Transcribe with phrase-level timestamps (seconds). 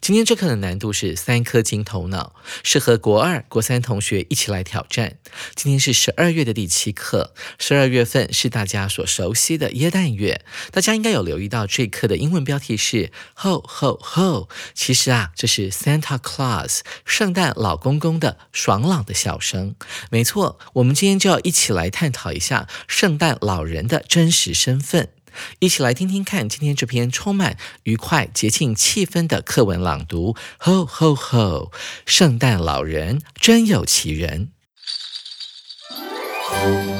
[0.00, 5.18] 今天这课的难度是三颗金头脑，适合国二、国三同学一起来挑战。
[5.54, 10.44] 今天是十二月的第七课，十二月份是大家所熟悉的耶诞月。
[10.70, 19.74] 大家应该有留意到这课的英文标题是 Ho Ho Ho，其实啊，这是 Santa Claus 圣诞老公公的爽朗的笑声。
[20.10, 25.10] 没错，我们今天就要一起来探讨一下圣诞老人的真实身份。
[25.59, 30.35] 一起来听听看，今天这篇充满愉快节庆气氛的课文朗读。
[30.59, 31.71] Ho ho ho！
[32.05, 34.51] 圣诞老人真有其人。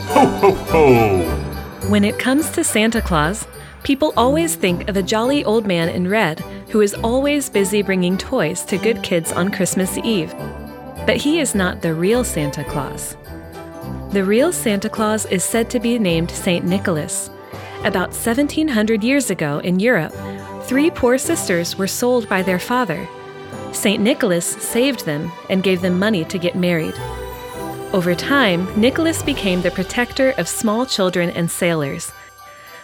[0.10, 1.26] Ho ho ho!
[1.90, 3.44] When it comes to Santa Claus,
[3.84, 6.40] people always think of a jolly old man in red
[6.72, 10.34] who is always busy bringing toys to good kids on Christmas Eve.
[11.06, 13.16] But he is not the real Santa Claus.
[14.12, 17.30] The real Santa Claus is said to be named Saint Nicholas.
[17.83, 20.13] about 1700 years ago in Europe,
[20.65, 23.09] three poor sisters were sold by their father.
[23.73, 24.03] St.
[24.03, 26.93] Nicholas saved them and gave them money to get married.
[27.95, 32.13] Over time, Nicholas became the protector of small children and sailors.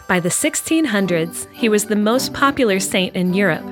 [0.08, 3.64] By the 1600s, he was the most popular saint in Europe.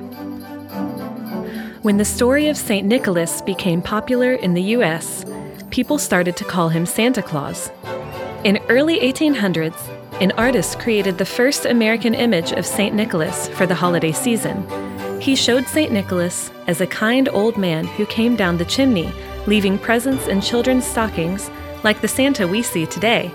[1.81, 2.85] When the story of St.
[2.85, 5.25] Nicholas became popular in the US,
[5.71, 7.71] people started to call him Santa Claus.
[8.43, 12.95] In early 1800s, an artist created the first American image of St.
[12.95, 14.65] Nicholas for the holiday season.
[15.19, 15.91] He showed St.
[15.91, 19.11] Nicholas as a kind old man who came down the chimney,
[19.45, 21.51] leaving presents in children's stockings,
[21.83, 23.25] like the Santa we see today.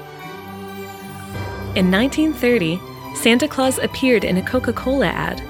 [1.76, 2.80] In 1930,
[3.14, 5.42] Santa Claus appeared in a Coca Cola ad.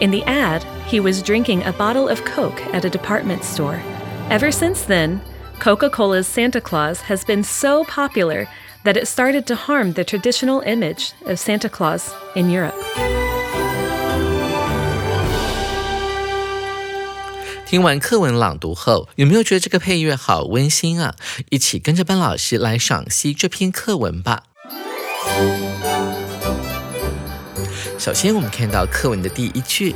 [0.00, 3.82] In the ad, he was drinking a bottle of Coke at a department store.
[4.30, 5.20] Ever since then,
[5.58, 8.48] Coca Cola's Santa Claus has been so popular
[8.83, 12.75] that it started to harm the traditional image of Santa Claus in Europe.
[17.65, 21.15] 听完课文朗读后，有没有觉得这个配乐好温馨啊？
[21.49, 24.43] 一起跟着班老师来赏析这篇课文吧。
[27.99, 29.93] 首先，我们看到课文的第一句：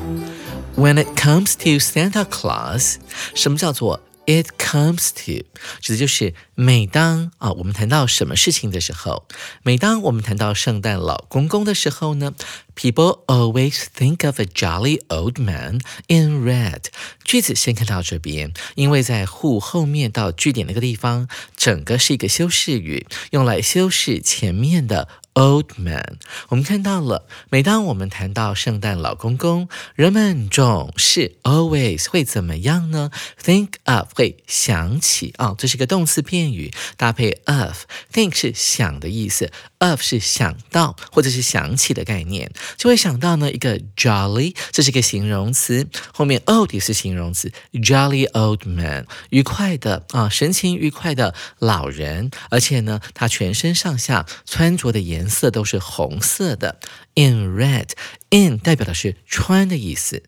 [0.75, 2.95] When it comes to Santa Claus，
[3.33, 5.46] 什么叫做 It comes to，
[5.80, 9.28] 指的就是每当啊，我们谈到什么事情的时候，
[9.62, 12.34] 每当我们谈到圣诞老公公的时候呢
[12.74, 16.86] ，People always think of a jolly old man in red。
[17.22, 25.08] 句子先看到这边，因为在 who 后面到句点那个地方，整个是一个修饰语，用来修饰前面的。
[25.36, 26.16] Old man，
[26.48, 27.26] 我们看到了。
[27.50, 33.10] 每当我们谈到圣诞老公公，人们总是 always 会怎么样呢
[33.44, 37.84] ？Think of 会想起啊，这是个动词片语，搭配 of。
[38.10, 55.25] Think 是想的意思，of 是想到或者是想起的概念，就会想到呢一个 jolly，这是一个形容词，后面 old 也是形容词，jolly old man，愉快的啊，神情愉快的老人，而且呢，他全身上下穿着的颜。
[55.26, 56.78] 颜色都是红色的
[57.16, 60.22] ，in red，in 代表的是穿的意思。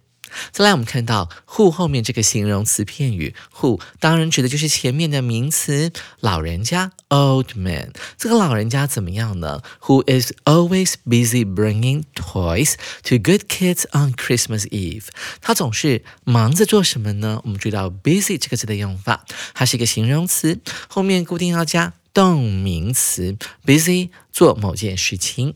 [0.50, 7.92] 再来，我们看到 who 后面这个形容词片语 who，当然指的就是前面的名词老人家 old man。
[8.18, 12.74] 这个老人家怎么样呢？Who is always busy bringing toys
[13.04, 15.04] to good kids on Christmas Eve？
[15.40, 17.40] 他总是忙着做什么呢？
[17.44, 19.24] 我们注意到 busy 这个字的用法，
[19.54, 20.58] 它是一个形容词，
[20.88, 21.94] 后面固定要加。
[22.12, 25.55] 动名词 busy 做某件事情。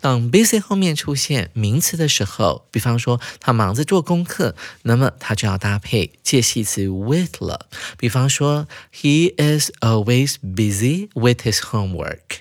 [0.00, 7.66] 当 busy 后面出现名词的时候，比方说他忙着做功课，那么他就要搭配介系词 with 了。
[7.98, 12.40] 比方说，He is always busy with his homework。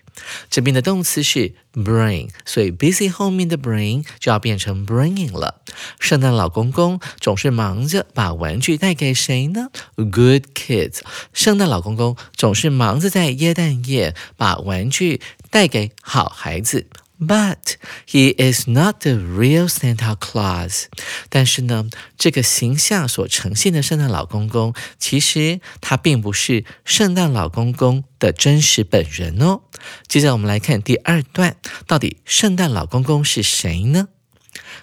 [0.49, 5.61] 这边的动词是 bring，所以 busy 后面的 bring 就要变成 bringing 了。
[5.99, 11.01] 圣诞老公公总是忙着把玩具带给谁呢？Good kids。
[11.33, 15.19] 圣诞老公公总是忙着在耶诞夜把玩具
[15.49, 16.87] 带给好孩子。
[17.17, 20.87] But he is not the real Santa Claus。
[21.29, 29.61] 但是呢，这个形象所呈现的圣诞老公公，其实他并不是圣诞老公公的真实本人哦。
[30.07, 31.55] 接着我们来看第二段，
[31.87, 34.09] 到底圣诞老公公是谁呢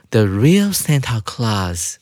[0.09, 1.97] ？The real Santa Claus，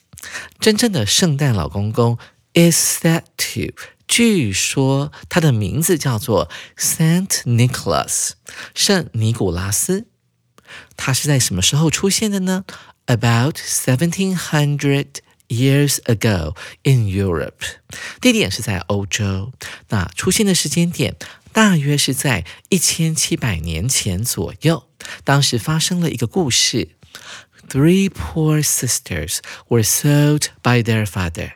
[0.61, 2.17] 真正的圣诞老公公
[2.53, 3.75] is said to。
[4.07, 8.31] 据说他的名字叫做 Saint Nicholas，
[8.73, 10.07] 圣尼古拉斯。
[10.95, 12.65] 它是在什么时候出现的呢
[13.07, 15.07] ？About seventeen hundred
[15.47, 17.75] years ago in Europe，
[18.21, 19.51] 地点是在欧洲。
[19.89, 21.15] 那出现的时间点
[21.51, 24.87] 大约是在一千七百年前左右。
[25.23, 26.89] 当时发生了一个故事
[27.67, 31.53] ：Three poor sisters were sold by their father。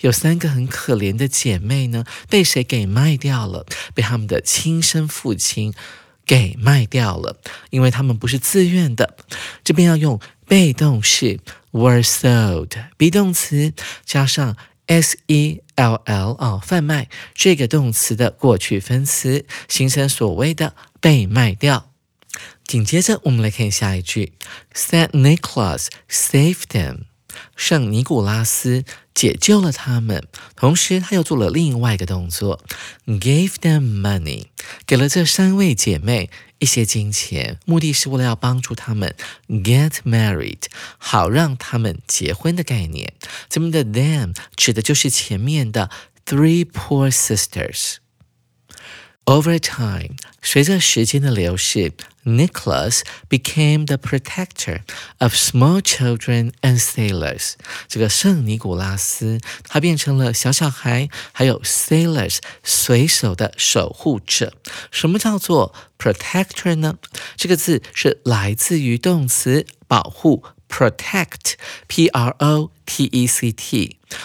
[0.00, 3.66] 有三个很可怜的姐妹呢，被谁给卖掉了？
[3.94, 5.74] 被他们的亲生父亲。
[6.28, 7.40] 给卖掉了，
[7.70, 9.16] 因为他们不是自愿的。
[9.64, 11.40] 这边要用被动式
[11.72, 13.72] were sold，be 动词
[14.04, 14.54] 加上
[14.86, 21.90] s e l l 啊，贩卖这个动词的过去分词，形成所谓的被卖掉。
[22.64, 24.34] 紧接着我们来看下一句
[24.74, 27.07] ：Saint Nicholas saved them。
[27.58, 32.64] 圣尼古拉斯解救了他们，同时他又做了另外一个动作
[33.04, 34.46] ，gave them money，
[34.86, 39.12] 给了这三位姐妹一些金钱，目的是为了要帮助他们
[39.48, 40.62] get married，
[40.98, 43.12] 好让他们结婚的概念。
[43.48, 45.90] 这边的 them 指的就是前面的
[46.24, 47.96] three poor sisters。
[49.28, 51.92] Over time，随着时间的流逝
[52.24, 54.80] ，Nicholas became the protector
[55.18, 57.52] of small children and sailors。
[57.88, 64.54] 这个圣尼古拉斯，他变成了小小孩还有 sailors 水手的守护者。
[64.90, 66.96] 什么叫做 protector 呢？
[67.36, 70.42] 这个字是来自于动词保护。
[70.70, 72.38] Protect, P-R-O-T-E-C-T。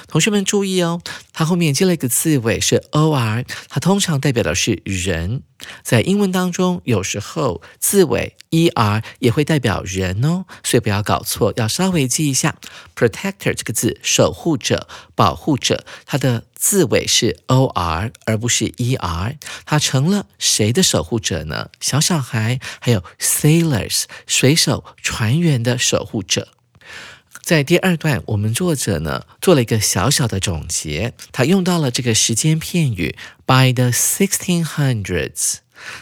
[0.08, 1.02] 同学们注意哦，
[1.32, 5.44] 它后面接了一个字尾是 O-R，它通常代表的是人。
[5.82, 12.56] 在英文当中，有时候字尾 E-R 也会代表人哦，所以不要搞错，要稍微记一下。
[12.96, 21.70] Protector 这个字，守护者、保护者，它的字尾是 O-R 而不是 E-R，它成了谁的守护者呢？
[21.80, 26.50] 小小孩，还有 sailors 水手、船员的守护者。
[27.44, 35.56] 在第二段，我们作者呢做了一个小小的总结，他用到了这个时间片语 by the sixteen hundreds。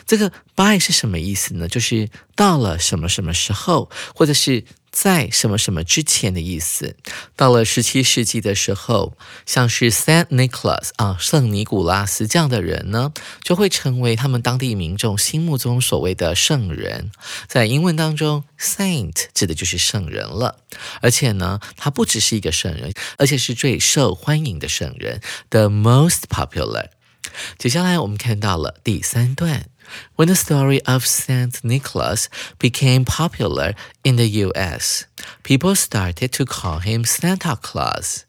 [0.05, 1.67] 这个 by 是什么意思呢？
[1.67, 4.63] 就是到了什么什么时候，或者是。
[4.91, 6.97] 在什么什么之前的意思。
[7.35, 17.11] 到了十七世纪的时候，像是 Saint Nicholas 啊，圣尼古拉斯这样的人呢，就会成为他们当地民众心目中所谓的圣人。
[17.47, 20.59] 在英文当中，Saint 指的就是圣人了。
[21.01, 26.89] 而且呢，他不只是一个圣人，而且是最受欢迎的圣人，the most popular。
[27.57, 29.70] 接下来我们看到了第三段。
[30.16, 32.26] When the story of Saint Nicholas
[32.58, 35.04] became popular in the US,
[35.42, 38.22] people started to call him Santa Claus.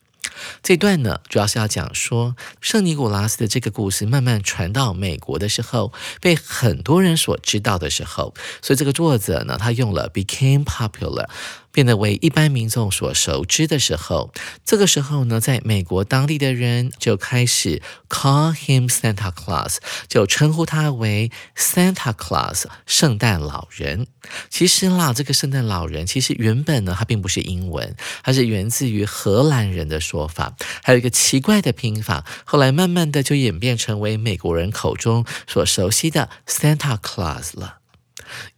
[0.61, 5.91] 这段呢，主要是要讲说圣尼古拉斯的这个故事慢慢传到美国的时候，
[6.21, 11.27] 被很多人所知道的时候，所以这个作者呢，他用了 became popular。
[11.72, 14.32] 变得为一般民众所熟知的时候，
[14.64, 24.06] 这个时候呢，在美国当地的人就开始 call him Santa Claus，就称呼他为 Santa Claus，圣诞老人。
[24.48, 37.81] 其实啦，这个圣诞老人其实原本呢，它并不是英文，它是源自于荷兰人的说法，还有一个奇怪的拼法，后来慢慢的就演变成为美国人口中所熟悉的 Santa Claus 了。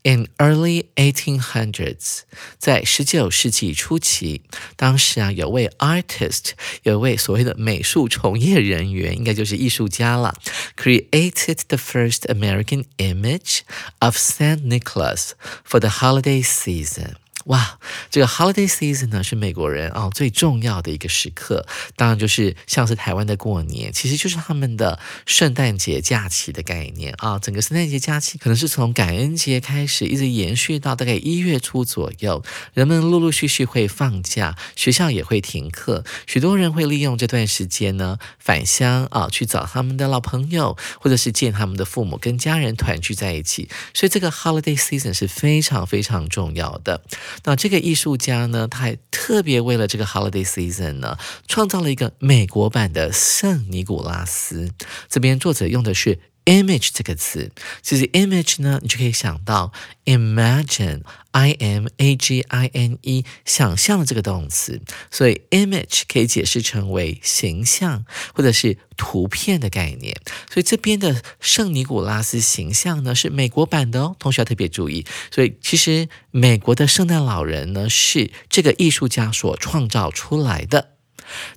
[0.03, 2.21] In early 1800s，
[2.57, 4.41] 在十九世纪初期，
[4.75, 6.51] 当时啊，有位 artist，
[6.83, 10.36] 有位所谓的美术从业人员，应该就是艺术家了，
[10.75, 13.59] created the first American image
[14.00, 15.31] of Saint Nicholas
[15.63, 17.15] for the holiday season。
[17.44, 17.78] 哇，
[18.10, 27.38] 这个 holiday season 呢是美国人啊最重要的一个时刻，当然就是像是台湾的过年，其实就是他们的圣诞节假期的概念啊。
[27.38, 43.68] 整个圣诞节假期可能是从感恩节开始，一直延续到大概一月初左右，人们陆陆续续会放假，学校也会停课，许多人会利用这段时间呢返乡啊去找他们的老朋友，或者是见他们的父母，跟家人团聚在一起。
[43.92, 47.02] 所以这个 holiday season 是非常非常重要的。
[47.42, 54.70] 那这个艺术家呢，他还特别为了这个 holiday season 呢，创造了一个美国版的圣尼古拉斯。
[55.08, 57.50] 这边作者用的是 image 这个词，
[57.82, 59.72] 其实 image 呢，你就可以想到
[60.04, 70.14] imagine，i m a g i n e，想象的这个动词，所以 image 可以解释成为形象或者是图片的概念。
[70.50, 75.06] 所以这边的圣尼古拉斯形象呢是美国版的哦，同学要特别注意。
[75.30, 80.93] 所以其实美国的圣诞老人呢是这个艺术家所创造出来的。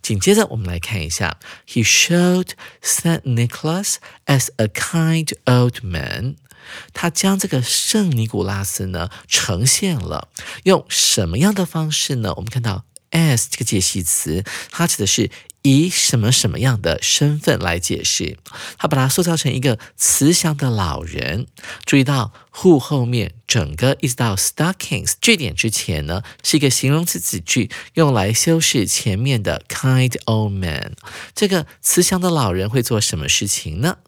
[0.01, 2.50] 紧接着，我们来看一下，He showed
[2.84, 6.36] Saint Nicholas as a kind old man。
[6.93, 10.29] 他将这个圣尼古拉斯呢呈现了，
[10.63, 12.34] 用什么样的方式呢？
[12.36, 15.29] 我们看到 as 这个介系词，它指的是。
[15.63, 18.38] 以什么什么样的身份来解释？
[18.77, 21.48] 他把它塑造成一个慈祥的老人。
[21.84, 30.94] 注意到 who 后面整个一直到 stockings 句点之前呢，是一个形容词子句，用来修饰前面的 kind old man。
[31.34, 34.00] 这个慈祥的老人会做什么事情呢？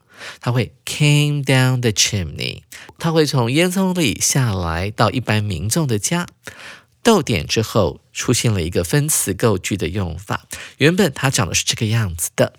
[0.41, 2.63] 他会 came down the chimney，
[2.97, 6.27] 他会从烟囱里下来到一般民众的家。
[7.01, 10.45] 逗点之后出现了一个分词构句的用法，
[10.79, 12.53] 原本它讲的是这个样子的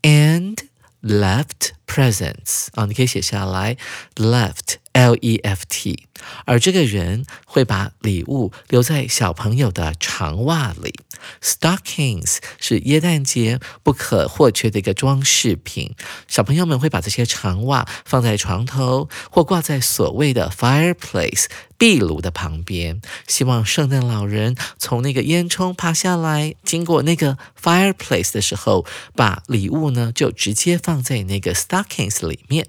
[0.00, 0.56] ，and
[1.02, 3.76] left presents 啊，你可以写下来
[4.16, 6.06] ，left l e f t，
[6.46, 10.94] 而这个人会把礼物留在小朋友的长袜里
[11.42, 15.94] ，stockings 是耶诞节不可或缺的一个装饰品，
[16.26, 21.44] 小朋友们会把这些长袜放在床头或挂在所谓的 fireplace。
[21.78, 32.66] 壁炉的旁边，希望圣诞老人从那个烟囱爬下来，经过那个 fireplace 的时候，把礼物呢就直接放在那个 stock kings 里面。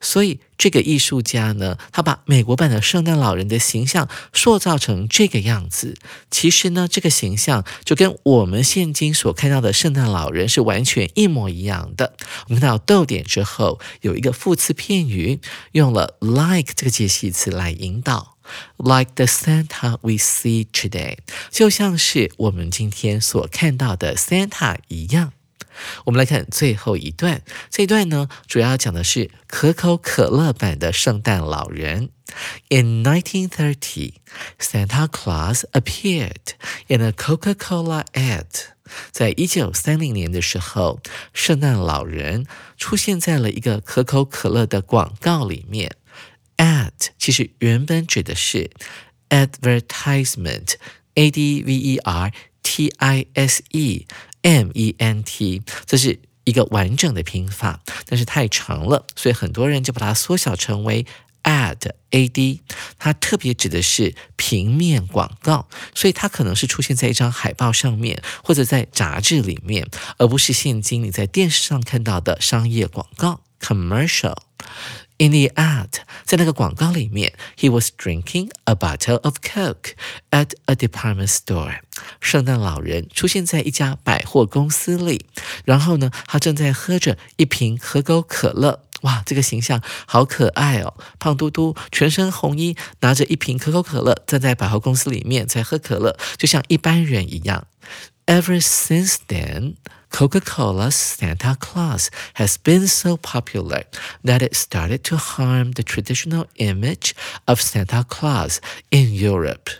[0.00, 5.96] 所以这个艺术家呢，他把美国版的圣诞老人的形象塑造成这个样子。
[6.30, 12.14] 其实呢，这个形象就跟我们现今所看到的圣诞老人是完全一模一样的。
[12.46, 15.40] 我们看到逗点之后有一个副词片语，
[15.72, 18.36] 用了 like 这个介系词来引导。
[18.76, 21.16] Like the Santa we see today，
[21.50, 25.32] 就像是我们今天所看到的 Santa 一样。
[26.04, 32.10] 我们来看最后一段，这一段呢，主要讲的是可口可乐版的圣诞老人。
[32.68, 34.14] In 1930,
[34.58, 36.54] Santa Claus appeared
[36.88, 38.46] in a Coca-Cola ad。
[39.10, 41.00] 在一九三零年的时候，
[41.32, 45.96] 圣诞老人出现在了一个可口可乐的广告里面。
[46.56, 48.70] Ad 其实原本指的是
[49.28, 54.06] advertisement，a d v e r t i s e
[54.44, 61.06] m e n t，这是一个完整的拼法，但是太长了，所以很多人就把它缩小成为
[61.42, 62.60] ad a d。
[62.98, 74.36] 它特别指的是平面广告，所以它可能是出现在一张海报上面，或者在杂志里面，而不是现今你在电视上看到的商业广告 commercial。
[75.16, 75.90] In the ad，
[76.24, 79.92] 在那个广告里面，he was drinking a bottle of Coke
[80.30, 81.78] at a department store。
[82.20, 85.26] 圣诞老人出现在一家百货公司里，
[85.64, 88.82] 然后呢，他正在喝着一瓶可口可乐。
[89.04, 90.94] 哇，这个形象好可爱哦！
[91.18, 97.66] 胖嘟嘟，全身红衣，拿着一瓶可口可乐，站在百货公司里面在喝可乐，就像一般人一样。
[98.26, 99.74] Ever since then,
[100.10, 102.06] Coca-Cola Santa Claus
[102.36, 103.84] has been so popular
[104.24, 107.10] that it started to harm the traditional image
[107.44, 108.56] of Santa Claus
[108.88, 109.70] in Europe.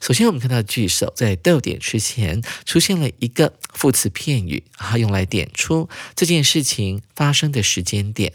[0.00, 8.32] 首先，我们看到句首在逗点之前出现了一个副词片语，它用来点出这件事情发生的时间点。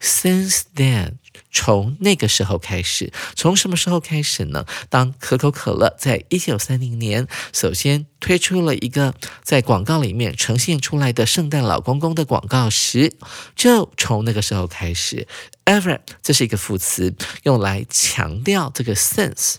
[0.00, 1.14] Since then，
[1.50, 4.66] 从那个时候开始，从什么时候开始呢？
[4.88, 13.14] 当可口可乐在一九三零年首先推出了一个在广告里面呈现出来的圣诞老公公的广告时，
[13.54, 15.26] 就从那个时候开始。
[15.64, 19.56] Ever 这是一个副词，用来强调这个 since。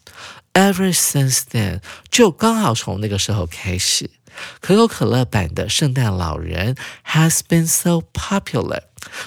[0.54, 4.10] Ever since then，就刚好从那个时候开始。
[4.62, 8.84] 可口可乐版的圣诞老人 has been so popular。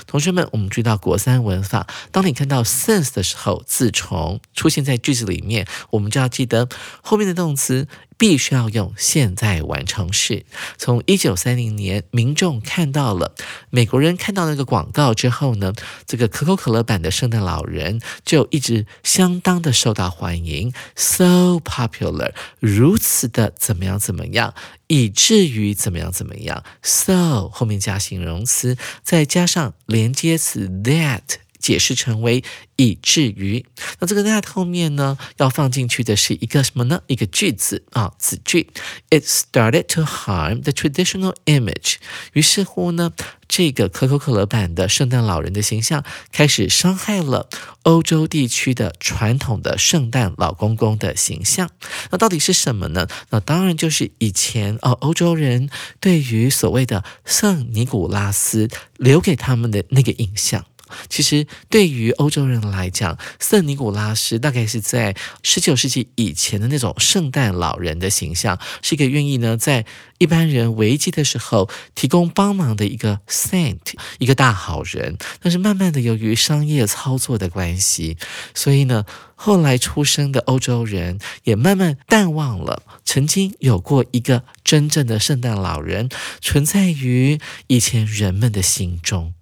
[0.06, 6.68] 同学们，我们注意到国三文法，当你看到 since 的时候，自从出现在句子里面，我们就要记得
[7.02, 7.88] 后面的动词。
[8.20, 10.44] 必须要用现在完成式。
[10.76, 13.34] 从一九三零年，民众看到了
[13.70, 15.72] 美国人看到那个广告之后呢，
[16.06, 24.52] 这个可口可乐版的圣诞老人就一直相当的受到欢迎，so popular，如此的怎么样怎么样，
[24.88, 31.22] 以至于怎么样怎么样，so 后面加形容词，再加上连接词 that。
[31.60, 32.42] 解释成为
[32.76, 33.64] 以至于，
[33.98, 37.02] 那这个 that 后面呢，要放进去的是一个什么呢？
[37.06, 38.70] 一个句子啊，子句。
[39.10, 41.96] It started to harm the traditional image。
[42.32, 43.12] 于是乎呢，
[43.46, 47.48] 这个可口可乐版的圣诞老人的形象开始伤害了
[47.82, 51.70] 欧洲地区的传统的圣诞老公公的形象。
[52.10, 53.06] 那到底是什么呢？
[53.30, 55.68] 那当然就是以前哦，欧洲人
[56.00, 60.64] 对于所谓的圣尼古拉斯留给他们的那个印象。
[61.08, 69.86] 其实，对于欧洲人来讲，圣尼古拉斯大概是在十九世纪以前的那种圣诞老人的形象，是一个愿意呢在
[70.18, 73.78] 一般人危机的时候提供帮忙的一个 saint，
[74.18, 75.16] 一个大好人。
[75.40, 78.16] 但是慢慢的，由于商业操作的关系，
[78.54, 79.04] 所以呢，
[79.34, 86.08] 后来出生的欧洲人也慢慢淡忘了曾经有过一个真正的圣诞老人
[86.40, 89.34] 存在于以前人们的心中。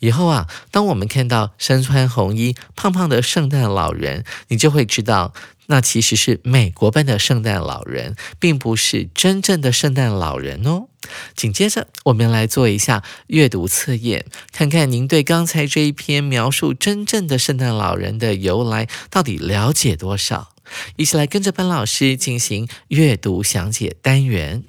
[0.00, 5.32] 以后啊，当我们看到身穿红衣、胖胖的圣诞老人，你就会知道，
[5.66, 10.88] 那其实是美国版的圣诞老人，并不是真正的圣诞老人哦。
[11.34, 20.50] 紧接着，我们来做一下阅读测验，看看您对刚才这一篇描述真正的圣诞老人的由来到底了解多少。
[20.96, 24.62] 一起来跟着班老师进行阅读详解单元。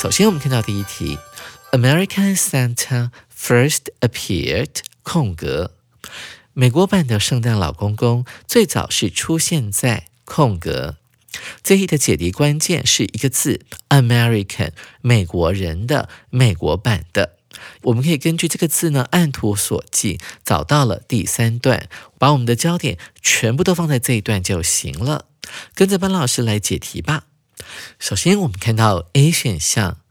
[0.00, 1.18] 首先，我们看到第一题
[1.72, 5.72] ：American Santa first appeared 空格。
[6.54, 10.96] 美国版的圣诞老公公最早是出现在空格。
[11.62, 14.70] 这一题的解题关键是一个字：American，
[15.02, 17.36] 美国人的美国版的。
[17.82, 25.26] 我们可以根据这个字呢，按图索骥，找到了第三段，把我们的焦点全部都放在这一段就行了。
[25.74, 27.24] 跟着班老师来解题吧。
[27.97, 30.01] 首先，我们看到 A 选项，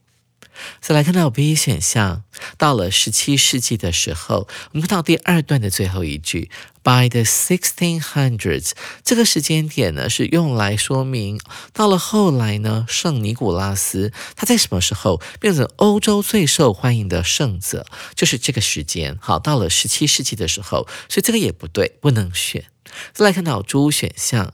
[0.81, 2.23] 再来看到 B 选项，
[2.57, 6.49] 到了十七世纪的时候，我们看到第二段的最后一句
[6.83, 8.71] ，By the sixteen hundreds，
[9.03, 11.39] 这个时间点呢是用来说明
[11.73, 17.85] 到了后来呢，圣尼古拉斯他在什么时候变成欧洲最受欢迎的圣者，
[18.15, 19.17] 就是这个时间。
[19.21, 22.65] 好，到了十七世纪的时候，所以这个也不对，不能选。
[23.13, 24.53] 再来看到 D 选项。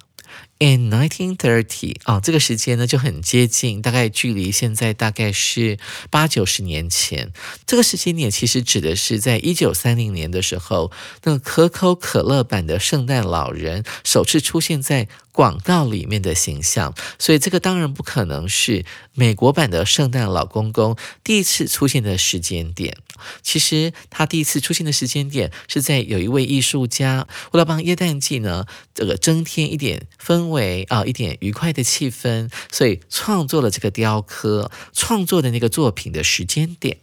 [0.62, 7.32] In 1930啊，这个时间呢就很接近，大概距离现在大概是八九十年前。
[7.66, 10.92] 这个时间点其实指的是在一九三零年的时候，
[11.24, 16.94] 那个可口可乐版的圣诞老人首次出现在广告里面的形象。
[17.18, 22.98] 所以这个当然不可能是美国版的圣诞老公公第一次出现的时间点。
[23.42, 37.00] 其实他第一次出现的时间点是在有一位艺术家为了帮耶诞季呢这个增添一点氛为啊一点愉快的气氛，所以创作了这个雕刻创作的那个作品的时间点。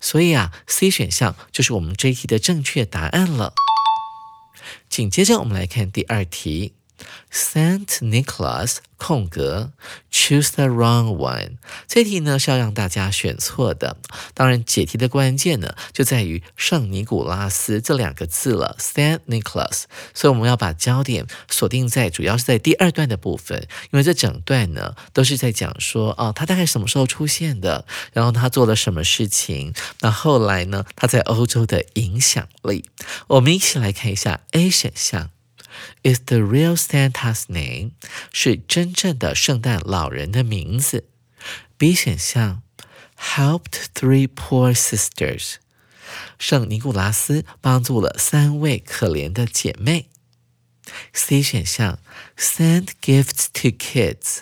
[0.00, 3.54] 所以啊，C 选项就是我们这一题的正确答案了。
[4.88, 6.74] 紧接着我们来看第二题
[7.32, 9.72] Saint Nicholas 空格
[10.10, 11.58] choose the wrong one。
[11.86, 13.96] 这题呢是要让大家选错的。
[14.34, 19.84] 当然，解题的关键呢就在于圣尼古拉斯这两个字了，Saint Nicholas。
[20.12, 32.84] 所以我们要把焦点锁定在主要是在第二段的部分，因为这整段呢都是在讲说哦，他大概什么时候出现的，然后他做了什么事情，那后来呢他在欧洲的影响力。
[33.28, 35.30] 我们一起来看一下 A 选项。
[36.03, 37.91] Is the real Santa's name
[38.31, 41.09] 是真正的圣诞老人的名字。
[41.77, 42.61] B 选项，
[43.17, 45.55] helped three poor sisters，
[46.39, 50.09] 圣尼古拉斯帮助了三位可怜的姐妹。
[51.13, 51.99] C 选项，
[52.37, 54.41] send gifts to kids，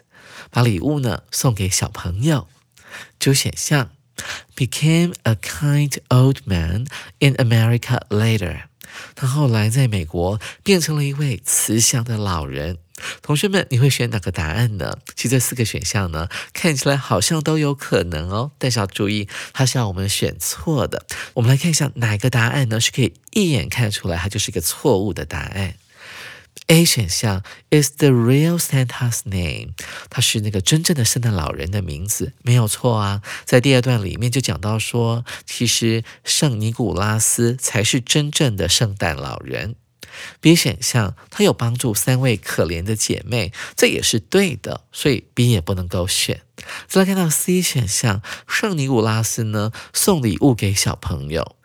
[0.51, 2.47] 把礼物呢送给小朋友。
[3.17, 3.91] D 选项，
[4.55, 6.86] became a kind old man
[7.19, 8.65] in America later。
[9.14, 12.79] 他后来在美国变成了一位慈祥的老人。
[13.22, 14.98] 同学们，你会选哪个答案呢？
[15.14, 21.07] 其实这四个选项呢，看起来好像都有可能哦，但是要注意，它是要我们选错的。
[21.35, 25.74] 我们来看一下哪个答案呢，是可以一眼看出来它就是一个错误的答案。
[26.68, 29.70] A 选项 is the real Santa's name，
[30.11, 33.22] 它是那个真正的圣诞老人的名字，没有错啊。
[33.46, 39.76] 在第二段里面就讲到说，其实圣尼古拉斯才是真正的圣诞老人。
[40.40, 46.42] B 选项，他有帮助三位可怜的姐妹，这也是对的，所以 B 也不能够选。
[46.87, 51.57] 再来看到 C 选项，圣尼古拉斯呢送礼物给小朋友。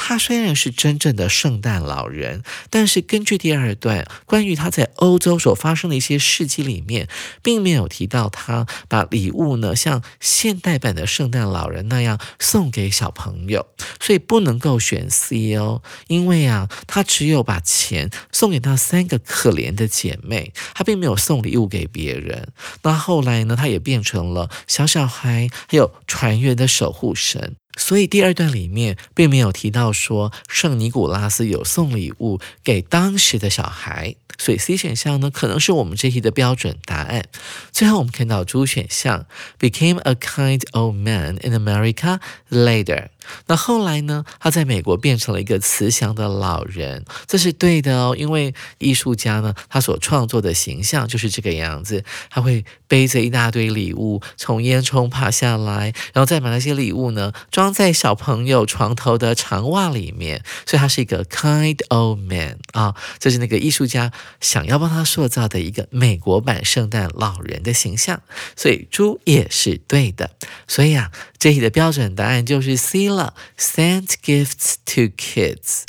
[0.00, 7.08] 他虽然是真正的圣诞老人，但是根据第二段关于他在欧洲所发生的一些事迹里面，
[7.42, 13.66] 并没有提到他把礼物呢像现代版的圣诞老人那样送给小朋友，
[14.00, 15.82] 所以不能够选 C 哦。
[16.06, 22.48] 因为啊，他只有把钱送给那三个可怜的姐妹，他并没有送礼物给别人。
[22.82, 27.56] 那后来呢，他也变成了小小孩还有船员的守护神。
[27.76, 37.26] 所以第二段里面并没有提到说圣尼古拉斯有送礼物给当时的小孩，所以 C 选项呢可能是我们这题的标准答案。
[37.72, 39.26] 最后我们看到 D 选项
[39.58, 42.20] ，became a kind old man in America
[42.50, 43.08] later。
[43.46, 44.24] 那后来呢？
[44.40, 48.14] 他在美国变成了一个慈祥的老人，这是对的哦。
[48.16, 62.94] 因为艺术家呢，他所创作的形象就是这个样子，他会背着一大堆礼物从烟囱爬下来，然后再把那些礼物呢装在小朋友床头的长袜里面，所以他是一个 kind old man 啊。
[63.18, 68.22] 这是那个艺术家想要帮他塑造的一个美国版圣诞老人的形象，
[68.56, 70.30] 所以猪也是对的。
[70.66, 73.35] 所以啊，这题的标准答案就是 C 了。
[73.57, 75.83] Send gifts to kids，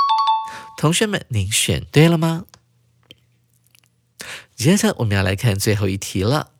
[0.78, 2.44] 同学们，您选对了吗？
[4.56, 6.50] 接着我们要来看最后一题了。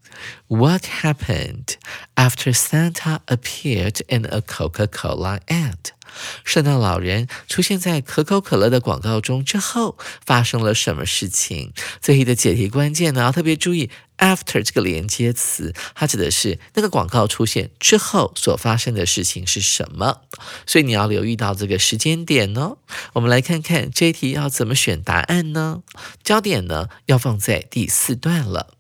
[0.48, 1.74] What happened
[2.14, 5.92] after Santa appeared in a Coca-Cola ad？
[6.43, 11.73] 圣诞老人出现在可口可乐的广告中之后，发生了什么事情？
[12.01, 20.21] 这题的解题关键呢，要特别注意 after 这个连接词，它指的是那个广告出现之后所发生的事情是什么。
[20.65, 22.77] 所以你要留意到这个时间点哦。
[23.13, 25.83] 我们来看看这一题要怎么选答案呢？
[26.23, 28.73] 焦点呢要放在第四段了。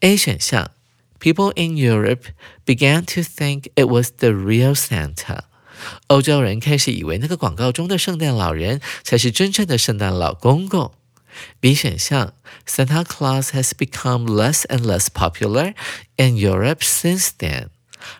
[0.00, 0.70] A 选项
[1.18, 2.26] ，People in Europe
[2.64, 5.40] began to think it was the real Santa。
[6.08, 10.92] 欧洲人开始以为那个广告中的圣诞老人才是真正的圣诞老公公。
[11.60, 12.34] B 选项
[12.66, 15.74] ，Santa Claus has become less and less popular
[16.16, 17.68] in Europe since then。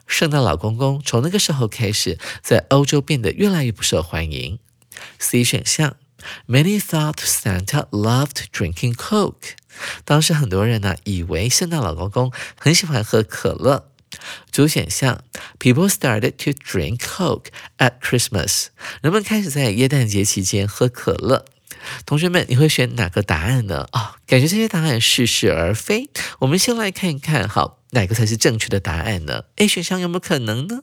[0.07, 4.59] 圣诞老公公从那个时候开始在欧洲变得越来越不受欢迎。
[5.19, 5.97] C 选项
[6.47, 9.57] ，Many thought Santa loved drinking Coke。
[10.05, 13.91] 当时很多人呢以为圣诞老公公很喜欢喝可乐。
[14.51, 15.23] 主选项
[15.59, 17.47] ，People started to drink Coke
[17.79, 18.67] at Christmas。
[19.01, 21.45] 人们开始在耶诞节期间喝可乐。
[22.05, 23.89] 同学们，你会选哪个答案呢？
[23.93, 26.11] 啊，感觉这些答案似是而非。
[26.41, 30.81] 我们先来看一看，好，哪个才是正确的答案呢？A 选项有没有可能呢？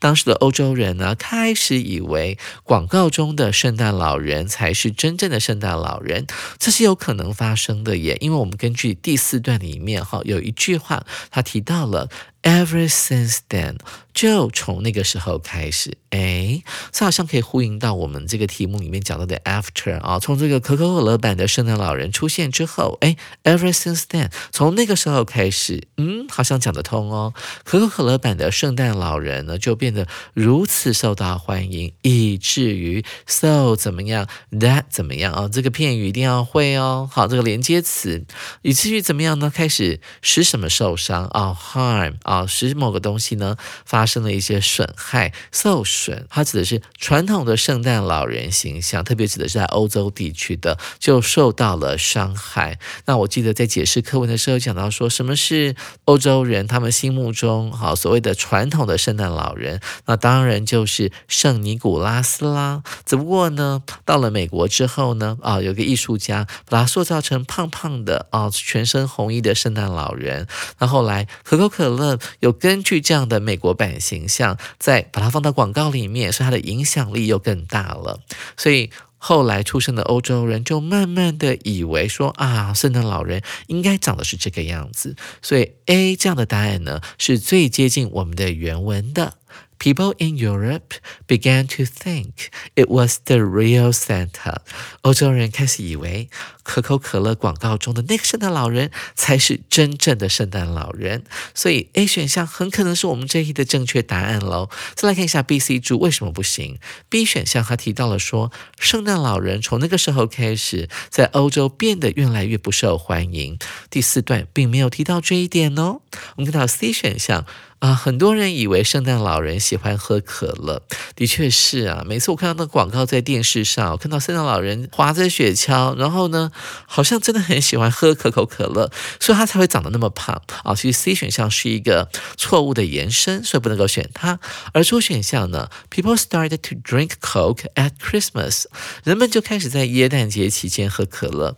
[0.00, 6.26] 当时的欧洲人呢，开始以为广告中的圣诞老人才是真正的圣诞老人，
[6.58, 8.16] 这是有可能发生的耶。
[8.20, 12.08] 因为我们根据第四段里面，哈，有一句话，他提到了。
[12.40, 13.78] Ever since then，
[14.14, 27.34] 就从那个时候开始，哎，这好像可以呼应到我们这个题目里面讲到的 after 啊，从这个可口可乐版的圣诞老人出现之后，哎，ever since then，从那个时候开始，嗯，好像讲得通哦。
[27.64, 35.48] 可口可乐版的圣诞老人呢，就变得如此受到欢迎，以至于 so 怎么样，that 怎么样啊？
[35.52, 37.08] 这个片语一定要会哦。
[37.12, 38.24] 好，这个连接词，
[38.62, 39.50] 以至于怎么样呢？
[39.54, 46.26] 开始使什么受伤啊？harm 啊，使某个东西呢发生了一些损害、受损。
[46.30, 52.77] 它指的是传统的圣诞老人形象，特别指的是在欧洲地区的，就受到了伤害。
[53.06, 59.80] 那我记得在解释课文的时候讲到说，什么是欧洲人他们心目中好所谓的传统的圣诞老人？
[60.06, 62.82] 那当然就是圣尼古拉斯啦。
[63.04, 70.46] 只不过呢，到了美国之后呢，啊，有个艺术家把它塑造成胖胖的啊，全身红衣的圣诞老人。
[70.78, 78.20] 那后来可口可乐有根据这样的美国版形象，再把它放到广告里面，所以它的影响力又更大了。
[78.56, 85.16] 所以后来出生的欧洲人就慢慢的以为说啊，圣诞老人应该长得是这个样子。
[85.42, 89.34] 所以 A 这样的答案呢，是最接近我们的原文的。
[89.78, 90.94] People in Europe
[91.26, 94.56] began to think it was the real Santa。
[95.02, 96.28] 欧洲人开始以为
[96.62, 104.68] 可口可乐广告中的那个圣诞老人才是真正的圣诞老人，所以 A 选项很可能是我们这一题的正确答案喽。
[104.94, 113.58] 再来看一下 B、C 柱为什么不行？B 选项他提到了说，圣诞老人从那个时候开始在欧洲变得越来越不受欢迎。
[113.88, 116.00] 第四段并没有提到这一点哦。
[116.36, 117.46] 我们看到 C 选项。
[117.80, 120.82] 啊，很多人以为圣诞老人喜欢喝可乐，
[121.14, 122.02] 的确是啊。
[122.04, 126.50] 每次我看到那个广告在电视上，我看到圣诞老人划着雪橇，然后呢，
[126.86, 130.74] 好像真的很喜欢喝可口可乐，所以他才会长得那么胖啊。
[130.74, 134.40] 其实 C 选项是一个错误的延伸，所以不能够选它。
[134.72, 138.64] 而主选项呢，People started to drink Coke at Christmas，
[139.04, 141.56] 人们就开始在耶诞节期间喝可乐。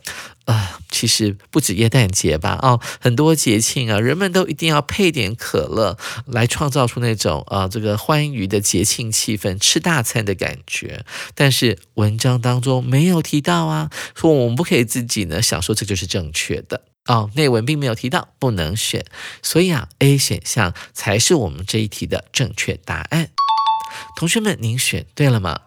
[0.50, 11.04] 啊，其实不止耶诞节吧，哦，很多节庆啊，人们都一定要配点可乐，来创造出那种啊这个欢愉的节庆气氛，吃大餐的感觉。
[11.36, 19.04] 但是文章当中没有提到啊，说我们不可以自己呢想说这就是正确的哦，内文并没有提到，不能选，
[19.42, 23.30] 所以啊，A 选项才是我们这一题的正确答案。
[24.16, 25.60] 同学们，您选对了吗？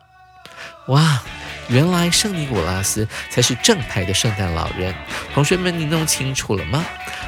[0.88, 1.22] 哇！
[1.70, 4.94] 原来圣尼古拉斯才是正牌的圣诞老人，
[5.34, 6.84] 同学们，你弄清楚了吗？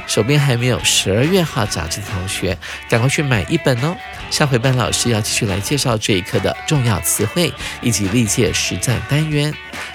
[0.08, 2.58] 手边还没有十二月号杂志的同学，
[2.90, 3.96] 赶快去买一本哦！
[4.30, 9.54] 下回班老师要继续来介绍这一课的重要词汇以及历届实战单元，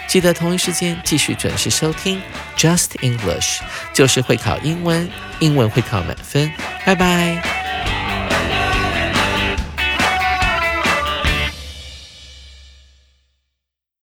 [0.09, 2.21] 记得同一时间继续准时收听
[2.57, 3.61] Just English，
[3.93, 5.07] 就是会考英文，
[5.39, 6.51] 英文会考满分，
[6.87, 7.60] 拜拜。